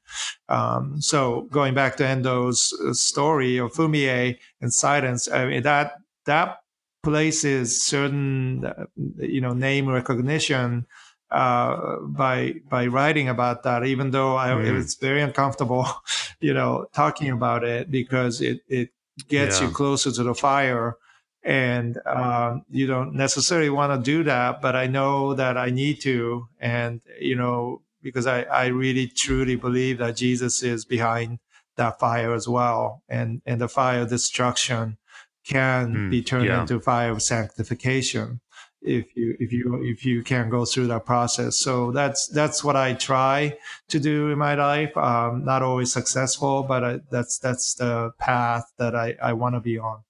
[0.49, 5.95] um, so going back to endo's uh, story of fumie and silence i mean that
[6.25, 6.59] that
[7.03, 8.85] places certain uh,
[9.17, 10.85] you know name recognition
[11.31, 14.79] uh, by by writing about that even though I, Mm.
[14.79, 15.85] it's very uncomfortable
[16.39, 18.89] you know talking about it because it it
[19.27, 19.67] gets Yeah.
[19.67, 20.95] you closer to the fire
[21.43, 25.99] and um, you don't necessarily want to do that but i know that i need
[26.01, 26.47] to.
[26.59, 31.39] And you know because i i really truly believe that jesus is behind
[31.75, 33.01] that fire as well.
[33.09, 34.97] And and the fire of destruction
[35.45, 36.61] can Mm, be turned yeah.
[36.61, 38.39] into fire of sanctification
[38.81, 41.57] if you if you if you can go through that process.
[41.57, 43.57] So that's that's what i try
[43.89, 44.95] to do in my life.
[44.97, 49.59] Um, not always successful but I, that's that's the path that i i want to
[49.61, 50.03] be on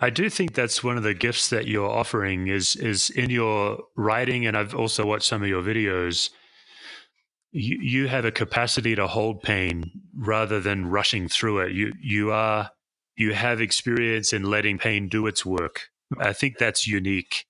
[0.00, 3.78] I do think that's one of the gifts that you're offering is is in your
[3.96, 6.30] writing, and I've also watched some of your videos.
[7.50, 11.72] You you have a capacity to hold pain rather than rushing through it.
[11.72, 12.70] You you are
[13.16, 15.88] you have experience in letting pain do its work.
[16.20, 17.46] I think that's unique.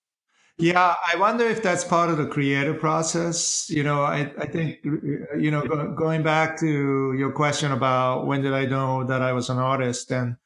[0.61, 3.70] Yeah, I wonder if that's part of the creative process.
[3.70, 8.42] You know, I, I think, you know, go, going back to your question about when
[8.42, 10.37] did I know that I was an artist and,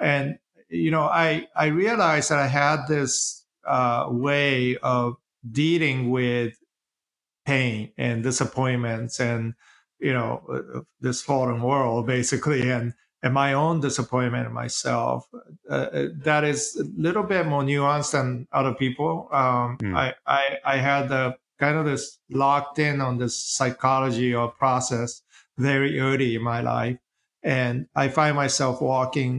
[0.00, 5.16] and, you know, I, I realized that I had this uh, way of
[5.50, 6.58] dealing with
[7.46, 9.54] pain and disappointments and,
[9.98, 12.70] you know, uh, this fallen world basically.
[12.70, 15.28] And, and my own disappointment in myself
[15.68, 19.28] uh, that is a little bit more nuanced than other people.
[19.32, 19.96] Um, Hmm.
[19.96, 25.22] I, I I had the kind of this locked in on this psychology or process
[25.56, 26.98] very early in my life,
[27.48, 29.32] and I find myself walking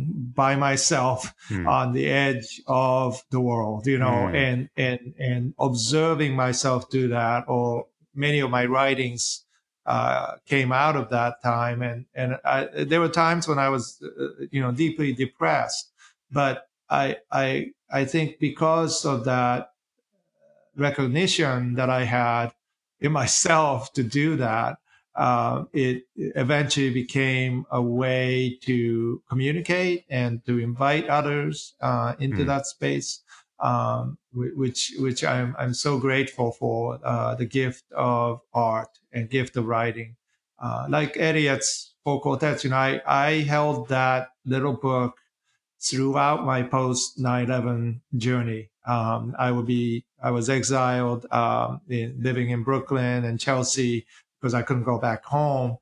[0.43, 1.17] by myself
[1.48, 1.67] Hmm.
[1.67, 4.36] on the edge of the world, you know, Hmm.
[4.45, 9.45] and and and observing myself do that, or many of my writings
[9.86, 14.02] uh, came out of that time, and and I, there were times when I was,
[14.04, 15.91] uh, you know, deeply depressed,
[16.32, 16.56] but
[16.89, 17.48] I I
[18.00, 19.69] I think because of that
[20.76, 22.54] recognition that I had
[23.00, 24.78] in myself to do that,
[25.19, 32.47] uh, it eventually became a way to communicate and to invite others uh, into Mm.
[32.47, 33.10] that space,
[33.60, 39.58] um, which which I'm I'm so grateful for uh, the gift of art and gift
[39.58, 40.15] of writing.
[40.58, 45.13] Uh, like Eliot's Four Quartets, you know, I, I held that little book
[45.82, 48.69] throughout my post 9/11 journey.
[48.86, 54.05] Um, I would be I was exiled, um, in, living in Brooklyn and Chelsea
[54.39, 55.78] because I couldn't go back home.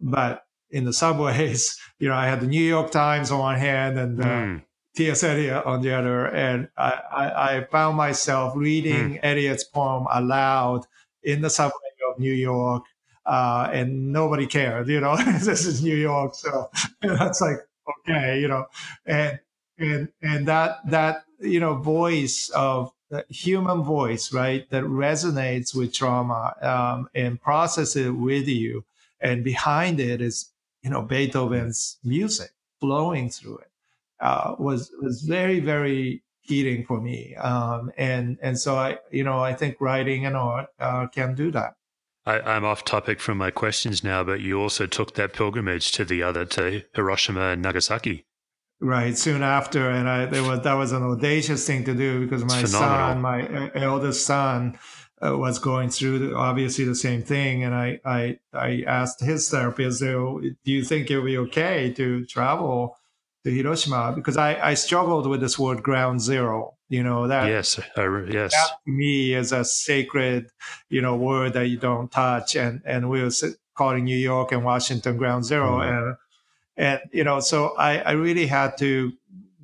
[0.00, 3.98] But in the subways, you know, I had the New York Times on one hand
[3.98, 4.56] and uh, Hmm.
[4.94, 5.24] T.S.
[5.24, 10.84] Eliot on the other, and I, I, I found myself reading Eliot's poem aloud
[11.22, 11.78] in the subway
[12.12, 12.84] of New York,
[13.24, 14.88] uh, and nobody cared.
[14.88, 16.68] You know, this is New York, so
[17.00, 17.56] that's like
[18.06, 18.66] okay, you know,
[19.06, 19.40] and
[19.78, 25.92] and and that that you know voice of the human voice, right, that resonates with
[25.92, 28.84] trauma um, and processes it with you,
[29.20, 30.50] and behind it is
[30.82, 33.70] you know Beethoven's music flowing through it
[34.20, 37.34] uh, was was very very healing for me.
[37.36, 41.50] Um, and and so i you know i think writing and art uh, can do
[41.52, 41.74] that.
[42.24, 46.04] I, I'm off topic from my questions now, but you also took that pilgrimage to
[46.04, 48.24] the other, to Hiroshima and Nagasaki.
[48.82, 52.44] Right soon after and i there was that was an audacious thing to do because
[52.44, 54.76] my son my uh, eldest son
[55.24, 59.48] uh, was going through the, obviously the same thing and i i i asked his
[59.48, 62.96] therapist "So, do you think it would be okay to travel
[63.44, 67.78] to hiroshima because i i struggled with this word ground zero you know that yes,
[67.96, 68.52] I, yes.
[68.52, 70.50] that to me is a sacred,
[70.90, 72.54] you know, word that you don't touch.
[72.54, 73.30] And and we were
[73.74, 75.88] calling New York and Washington ground 0 Mhm.
[75.88, 76.16] and
[76.76, 79.12] and you know, so I I really had to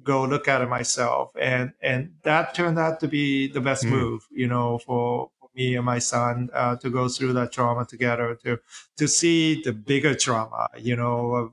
[0.02, 3.90] go look at it myself, and and that turned out to be the best Mm.
[3.90, 5.30] move, you know, for.
[5.54, 8.60] Me and my son uh, to go through that trauma together, to
[8.96, 11.52] to see the bigger trauma, you know, of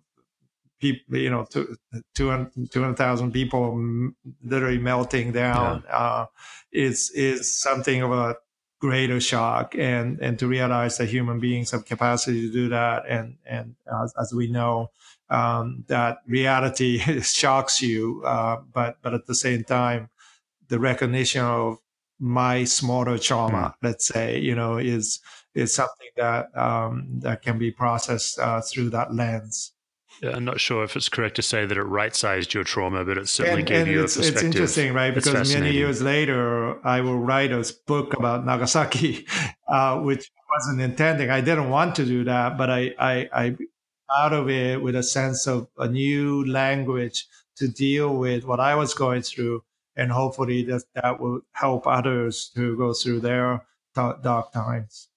[0.79, 1.77] people, you know, two,
[2.15, 4.11] 200 200,000 people
[4.43, 6.25] literally melting down, uh,
[6.71, 8.35] is is something of a
[8.79, 13.37] greater shock and and to realize that human beings have capacity to do that and
[13.45, 14.91] and as, as we know
[15.29, 20.09] um, that reality shocks you uh, but but at the same time
[20.67, 21.77] the recognition of
[22.19, 23.73] my smaller trauma mm.
[23.81, 25.19] let's say you know is
[25.53, 29.73] is something that um, that can be processed uh, through that lens
[30.23, 33.17] I'm not sure if it's correct to say that it right sized your trauma, but
[33.17, 34.45] it certainly and, gave and you it's, a perspective.
[34.47, 35.13] It's interesting, right?
[35.13, 39.25] Because many years later, I will write a book about Nagasaki,
[39.67, 41.29] uh, which wasn't intending.
[41.29, 43.55] I didn't want to do that, but I, I, I
[44.15, 47.27] out of it with a sense of a new language
[47.57, 49.63] to deal with what I was going through.
[49.95, 55.07] And hopefully that, that will help others to go through their dark times.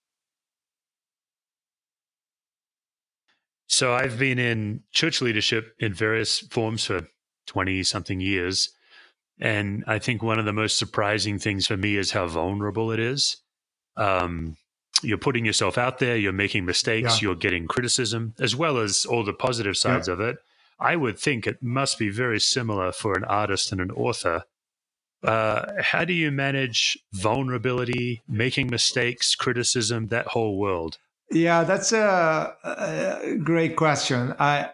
[3.66, 7.07] So I've been in church leadership in various forms for
[7.47, 8.70] 20 something years.
[9.41, 12.99] And I think one of the most surprising things for me is how vulnerable it
[12.99, 13.36] is.
[13.97, 14.57] Um,
[15.03, 17.28] you're putting yourself out there, you're making mistakes, yeah.
[17.28, 20.14] you're getting criticism, as well as all the positive sides yeah.
[20.14, 20.38] of it.
[20.80, 24.44] I would think it must be very similar for an artist and an author.
[25.22, 30.99] Uh, how do you manage vulnerability, making mistakes, criticism, that whole world?
[31.30, 34.34] Yeah, that's a, a, great question.
[34.38, 34.70] I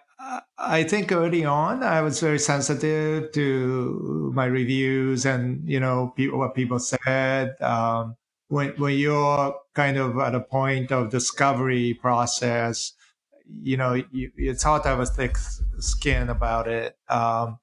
[0.58, 6.38] I think early on I was very sensitive to my reviews and you know people,
[6.38, 7.60] what people said.
[7.60, 8.16] Um,
[8.48, 12.92] when when you're kind of at a point of discovery process,
[13.62, 15.36] you know you, it's hard to have a thick
[15.78, 16.96] skin about it.
[17.08, 17.58] Um,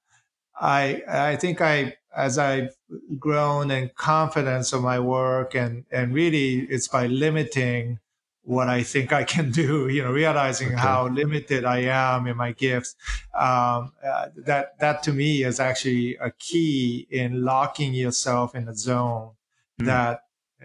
[0.59, 2.75] I I think I as I've
[3.17, 7.99] grown in confidence of my work and and really it's by limiting
[8.43, 10.77] what I think I can do, you know, realizing okay.
[10.77, 12.95] how limited I am in my gifts.
[13.37, 18.75] Um, uh, that, that to me is actually a key in locking yourself in a
[18.75, 19.31] zone
[19.79, 19.85] mm.
[19.85, 20.23] that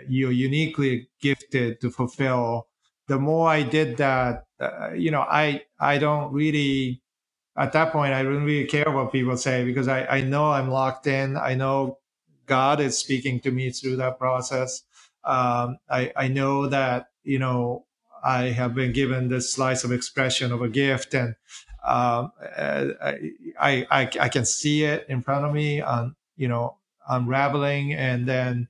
[0.08, 2.68] you're uniquely gifted to fulfill.
[3.08, 7.02] The more I did that, uh, you know, I, I don't really,
[7.56, 10.70] at that point, I don't really care what people say because I, I know I'm
[10.70, 11.36] locked in.
[11.36, 11.98] I know
[12.46, 14.82] God is speaking to me through that process.
[15.24, 17.84] Um, I, I know that you know,
[18.24, 21.34] I have been given this slice of expression of a gift and
[21.84, 23.18] um, I,
[23.60, 26.78] I, I, can see it in front of me on, you know,
[27.08, 27.94] unraveling.
[27.94, 28.68] And then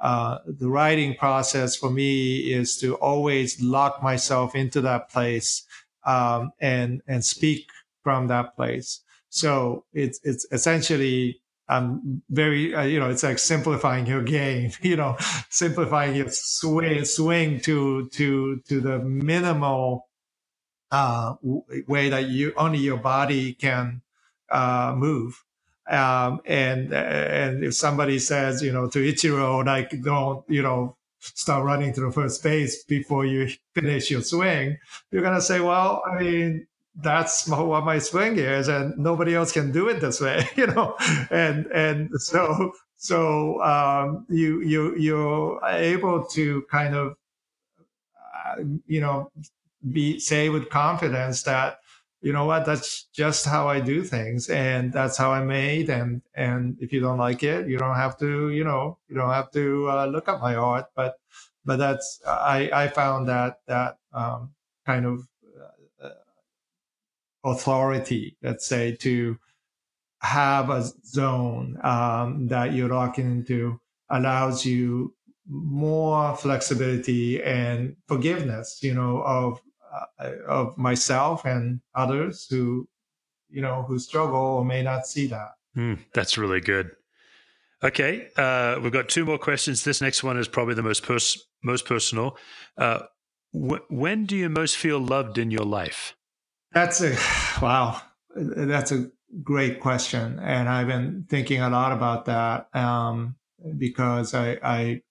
[0.00, 5.64] uh, the writing process for me is to always lock myself into that place
[6.04, 7.68] um, and, and speak
[8.02, 9.00] from that place.
[9.30, 14.96] So it's, it's essentially I'm very, uh, you know, it's like simplifying your game, you
[14.96, 15.16] know,
[15.50, 20.08] simplifying your swing, swing to, to, to the minimal,
[20.90, 24.02] uh, way that you, only your body can,
[24.50, 25.43] uh, move.
[25.90, 31.64] Um, and, and if somebody says, you know, to Ichiro, like, don't, you know, start
[31.64, 34.78] running to the first base before you finish your swing,
[35.10, 36.66] you're to say, well, I mean,
[36.96, 40.96] that's what my swing is and nobody else can do it this way you know?
[41.30, 47.16] And and so so um, you you you're able to kind of
[48.34, 49.30] uh, you know
[49.92, 51.80] be say with confidence that
[52.24, 52.64] you know what?
[52.64, 57.00] That's just how i do things and that's how i made and and if you
[57.00, 60.28] don't like it you don't have to you know you don't have to uh, look
[60.28, 61.16] at my art but
[61.64, 64.50] but that's i i found that that um,
[64.86, 65.28] kind of
[67.44, 69.38] authority, let's say, to
[70.20, 73.78] have a zone um, that you're locking into
[74.10, 75.14] allows you
[75.46, 79.63] more flexibility and forgiveness, you know, of uh,
[80.46, 82.88] of myself and others who,
[83.48, 85.50] you know, who struggle or may not see that.
[85.76, 86.90] Mm, that's really good.
[87.82, 89.84] Okay, uh, we've got two more questions.
[89.84, 92.38] This next one is probably the most pers- most personal.
[92.78, 93.00] Uh,
[93.52, 96.16] wh- when do you most feel loved in your life?
[96.72, 97.14] That's a
[97.62, 98.00] wow.
[98.34, 99.10] That's a
[99.42, 103.36] great question, and I've been thinking a lot about that um,
[103.76, 105.02] because I, I,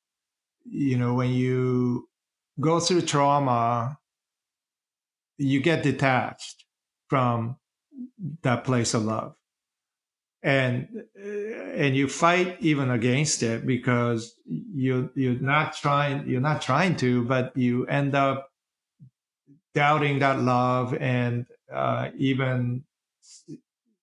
[0.65, 2.09] you know, when you
[2.59, 3.97] go through trauma,
[5.37, 6.65] you get detached
[7.09, 7.57] from
[8.41, 9.35] that place of love,
[10.41, 16.95] and and you fight even against it because you you're not trying you're not trying
[16.97, 18.49] to, but you end up
[19.73, 22.83] doubting that love and uh, even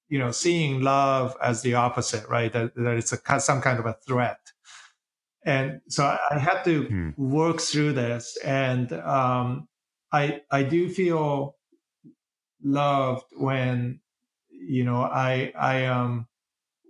[0.09, 2.53] you know seeing love as the opposite right?
[2.53, 4.41] That, that it's a some kind of a threat.
[5.45, 7.11] And so i, I had to hmm.
[7.16, 9.68] work through this and um,
[10.13, 11.57] i i do feel
[12.63, 14.01] loved when
[14.51, 16.27] you know i i am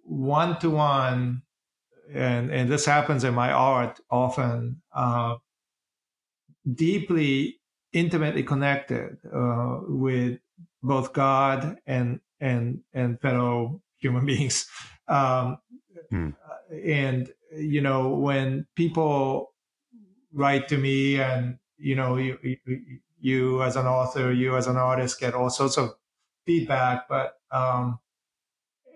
[0.05, 1.43] one to one
[2.13, 5.37] and and this happens in my art often, uh,
[6.73, 7.61] deeply,
[7.93, 10.39] intimately connected uh, with
[10.83, 14.67] both God and and and fellow human beings.
[15.09, 15.59] Um,
[16.11, 16.31] hmm.
[16.85, 19.53] And you know, when people
[20.33, 22.57] write to me, and you know, you, you,
[23.21, 25.95] you as an author, you as an artist, get all sorts of
[26.47, 27.99] feedback, but um,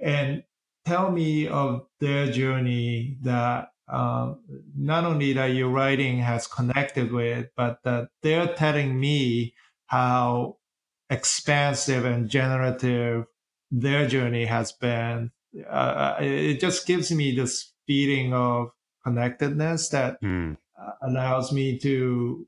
[0.00, 0.42] and
[0.84, 4.40] tell me of their journey that um,
[4.76, 9.54] not only that your writing has connected with, but that they're telling me
[9.86, 10.56] how
[11.10, 13.26] expansive and generative
[13.70, 15.30] their journey has been.
[15.68, 18.70] Uh, it just gives me this feeling of
[19.04, 20.56] connectedness that mm.
[21.02, 22.46] allows me to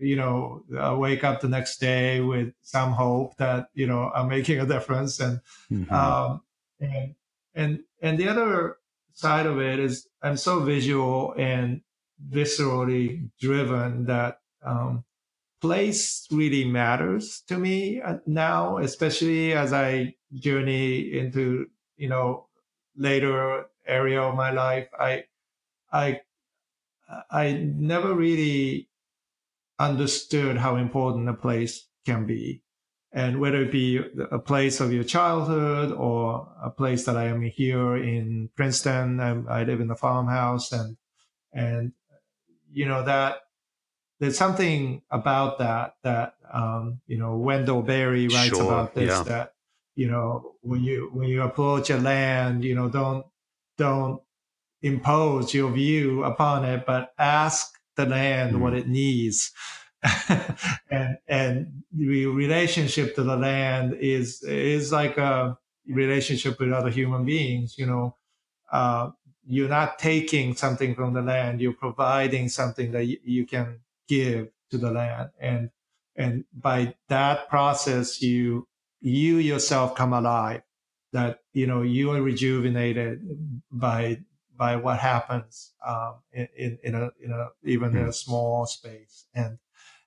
[0.00, 4.28] you know uh, wake up the next day with some hope that you know i'm
[4.28, 5.40] making a difference and
[5.70, 5.92] mm-hmm.
[5.94, 6.40] um,
[6.80, 7.14] and
[7.54, 8.76] and and the other
[9.14, 11.80] side of it is i'm so visual and
[12.30, 15.04] viscerally driven that um,
[15.60, 21.66] place really matters to me uh, now especially as i journey into
[21.96, 22.46] you know
[22.96, 25.24] later area of my life i
[25.92, 26.20] i
[27.30, 28.88] i never really
[29.78, 32.62] understood how important a place can be.
[33.12, 34.00] And whether it be
[34.30, 39.60] a place of your childhood or a place that I am here in Princeton, I,
[39.60, 40.96] I live in a farmhouse and,
[41.52, 41.92] and,
[42.70, 43.38] you know, that
[44.20, 49.22] there's something about that, that, um, you know, Wendell Berry writes sure, about this, yeah.
[49.22, 49.54] that,
[49.94, 53.24] you know, when you, when you approach a land, you know, don't,
[53.78, 54.20] don't
[54.82, 58.60] impose your view upon it, but ask the land mm.
[58.60, 59.52] what it needs.
[60.90, 67.24] and and the relationship to the land is is like a relationship with other human
[67.24, 67.76] beings.
[67.78, 68.16] You know,
[68.70, 69.10] uh,
[69.46, 74.48] you're not taking something from the land; you're providing something that y- you can give
[74.70, 75.70] to the land, and
[76.14, 78.68] and by that process, you
[79.00, 80.62] you yourself come alive.
[81.12, 83.22] That you know you are rejuvenated
[83.70, 84.20] by
[84.56, 87.96] by what happens um, in, in a in a even mm.
[87.96, 88.10] in a hmm.
[88.10, 89.58] small space and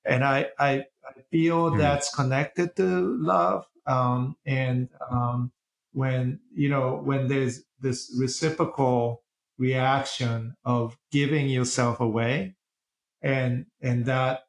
[0.05, 0.71] and I I,
[1.05, 1.77] I feel mm.
[1.77, 5.51] that's connected to love um, and um,
[5.93, 9.23] when you know when there's this reciprocal
[9.57, 12.55] reaction of giving yourself away
[13.21, 14.41] and and that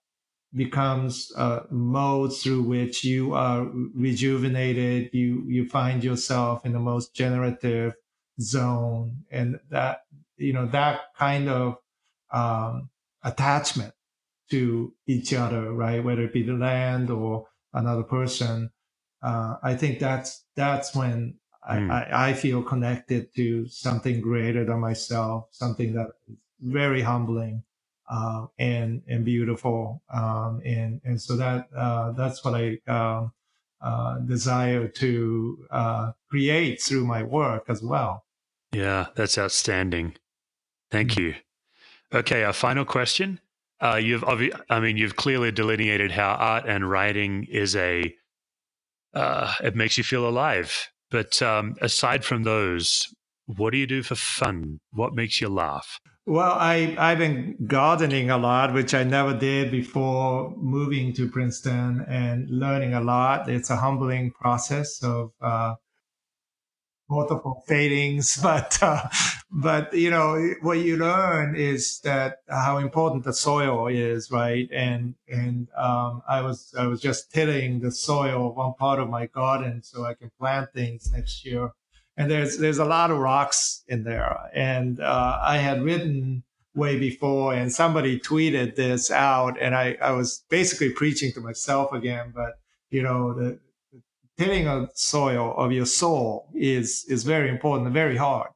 [0.55, 7.15] becomes a mode through which you are rejuvenated you you find yourself in the most
[7.15, 7.95] generative
[8.41, 10.03] zone and that
[10.37, 11.77] you know that kind of
[12.33, 12.89] um,
[13.23, 13.93] attachment
[14.51, 18.71] to each other right whether it be the land or another person
[19.23, 21.35] uh, i think that's that's when
[21.69, 21.91] mm.
[21.91, 27.63] I, I, feel connected to something greater than myself something that is very humbling
[28.11, 33.33] uh, and and beautiful um, and and so that uh, that's what i um,
[33.83, 38.25] uh, desire to uh, create through my work as well
[38.73, 40.15] yeah, that's outstanding.
[40.91, 41.21] Thank mm-hmm.
[41.21, 41.35] you.
[42.13, 43.41] Okay, our final question.
[43.81, 48.15] Uh, you've, obvi- I mean, you've clearly delineated how art and writing is a,
[49.15, 50.89] uh, it makes you feel alive.
[51.11, 53.13] But um, aside from those,
[53.47, 54.81] what do you do for fun?
[54.93, 55.99] What makes you laugh?
[56.27, 62.05] Well, I, I've been gardening a lot, which I never did before moving to Princeton
[62.07, 63.49] and learning a lot.
[63.49, 65.75] It's a humbling process of uh,
[67.11, 69.03] multiple failings, but uh,
[69.51, 74.69] but you know what you learn is that how important the soil is, right?
[74.73, 79.27] And and um, I was I was just tilling the soil one part of my
[79.27, 81.71] garden so I can plant things next year.
[82.17, 86.45] And there's there's a lot of rocks in there, and uh, I had written
[86.75, 91.93] way before, and somebody tweeted this out, and I I was basically preaching to myself
[91.93, 92.59] again, but
[92.91, 93.59] you know the
[94.41, 98.51] tilling of soil of your soul is is very important, very hard.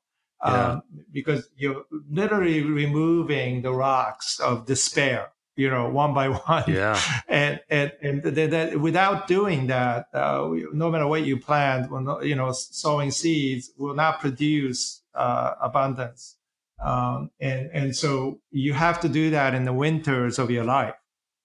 [0.45, 0.73] Yeah.
[0.73, 0.83] Um,
[1.13, 6.65] because you're literally removing the rocks of despair, you know, one by one.
[6.67, 6.99] Yeah.
[7.29, 11.91] And and and that without doing that, uh, no matter what you plant,
[12.23, 16.37] you know, sowing seeds will not produce uh, abundance.
[16.83, 20.95] Um, and and so you have to do that in the winters of your life.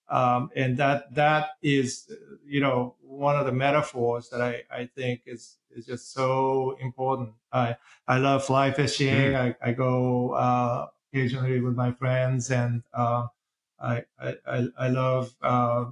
[0.09, 2.11] Um, and that that is
[2.45, 7.35] you know one of the metaphors that I, I think is is just so important.
[7.51, 9.35] I I love fly fishing.
[9.35, 13.27] I, I go uh, occasionally with my friends, and uh,
[13.79, 15.91] I, I I love uh,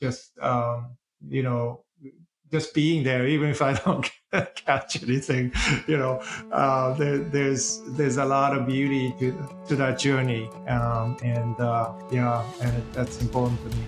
[0.00, 0.96] just um,
[1.28, 1.83] you know
[2.54, 4.08] just being there, even if I don't
[4.54, 5.52] catch anything,
[5.88, 11.16] you know, uh, there, there's there's a lot of beauty to, to that journey, um,
[11.24, 13.82] and uh, yeah, and that's important to me.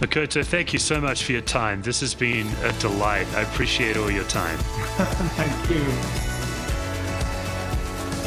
[0.00, 1.80] Makoto, thank you so much for your time.
[1.82, 3.26] This has been a delight.
[3.34, 4.58] I appreciate all your time.
[5.36, 5.84] Thank you.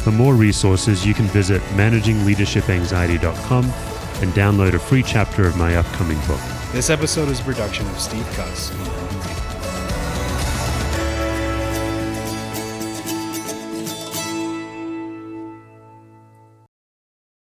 [0.04, 3.66] For more resources, you can visit managingleadershipanxiety.com
[4.22, 6.42] and download a free chapter of my upcoming book.
[6.74, 9.03] This episode is a production of Steve Cuss and Brendan Reed.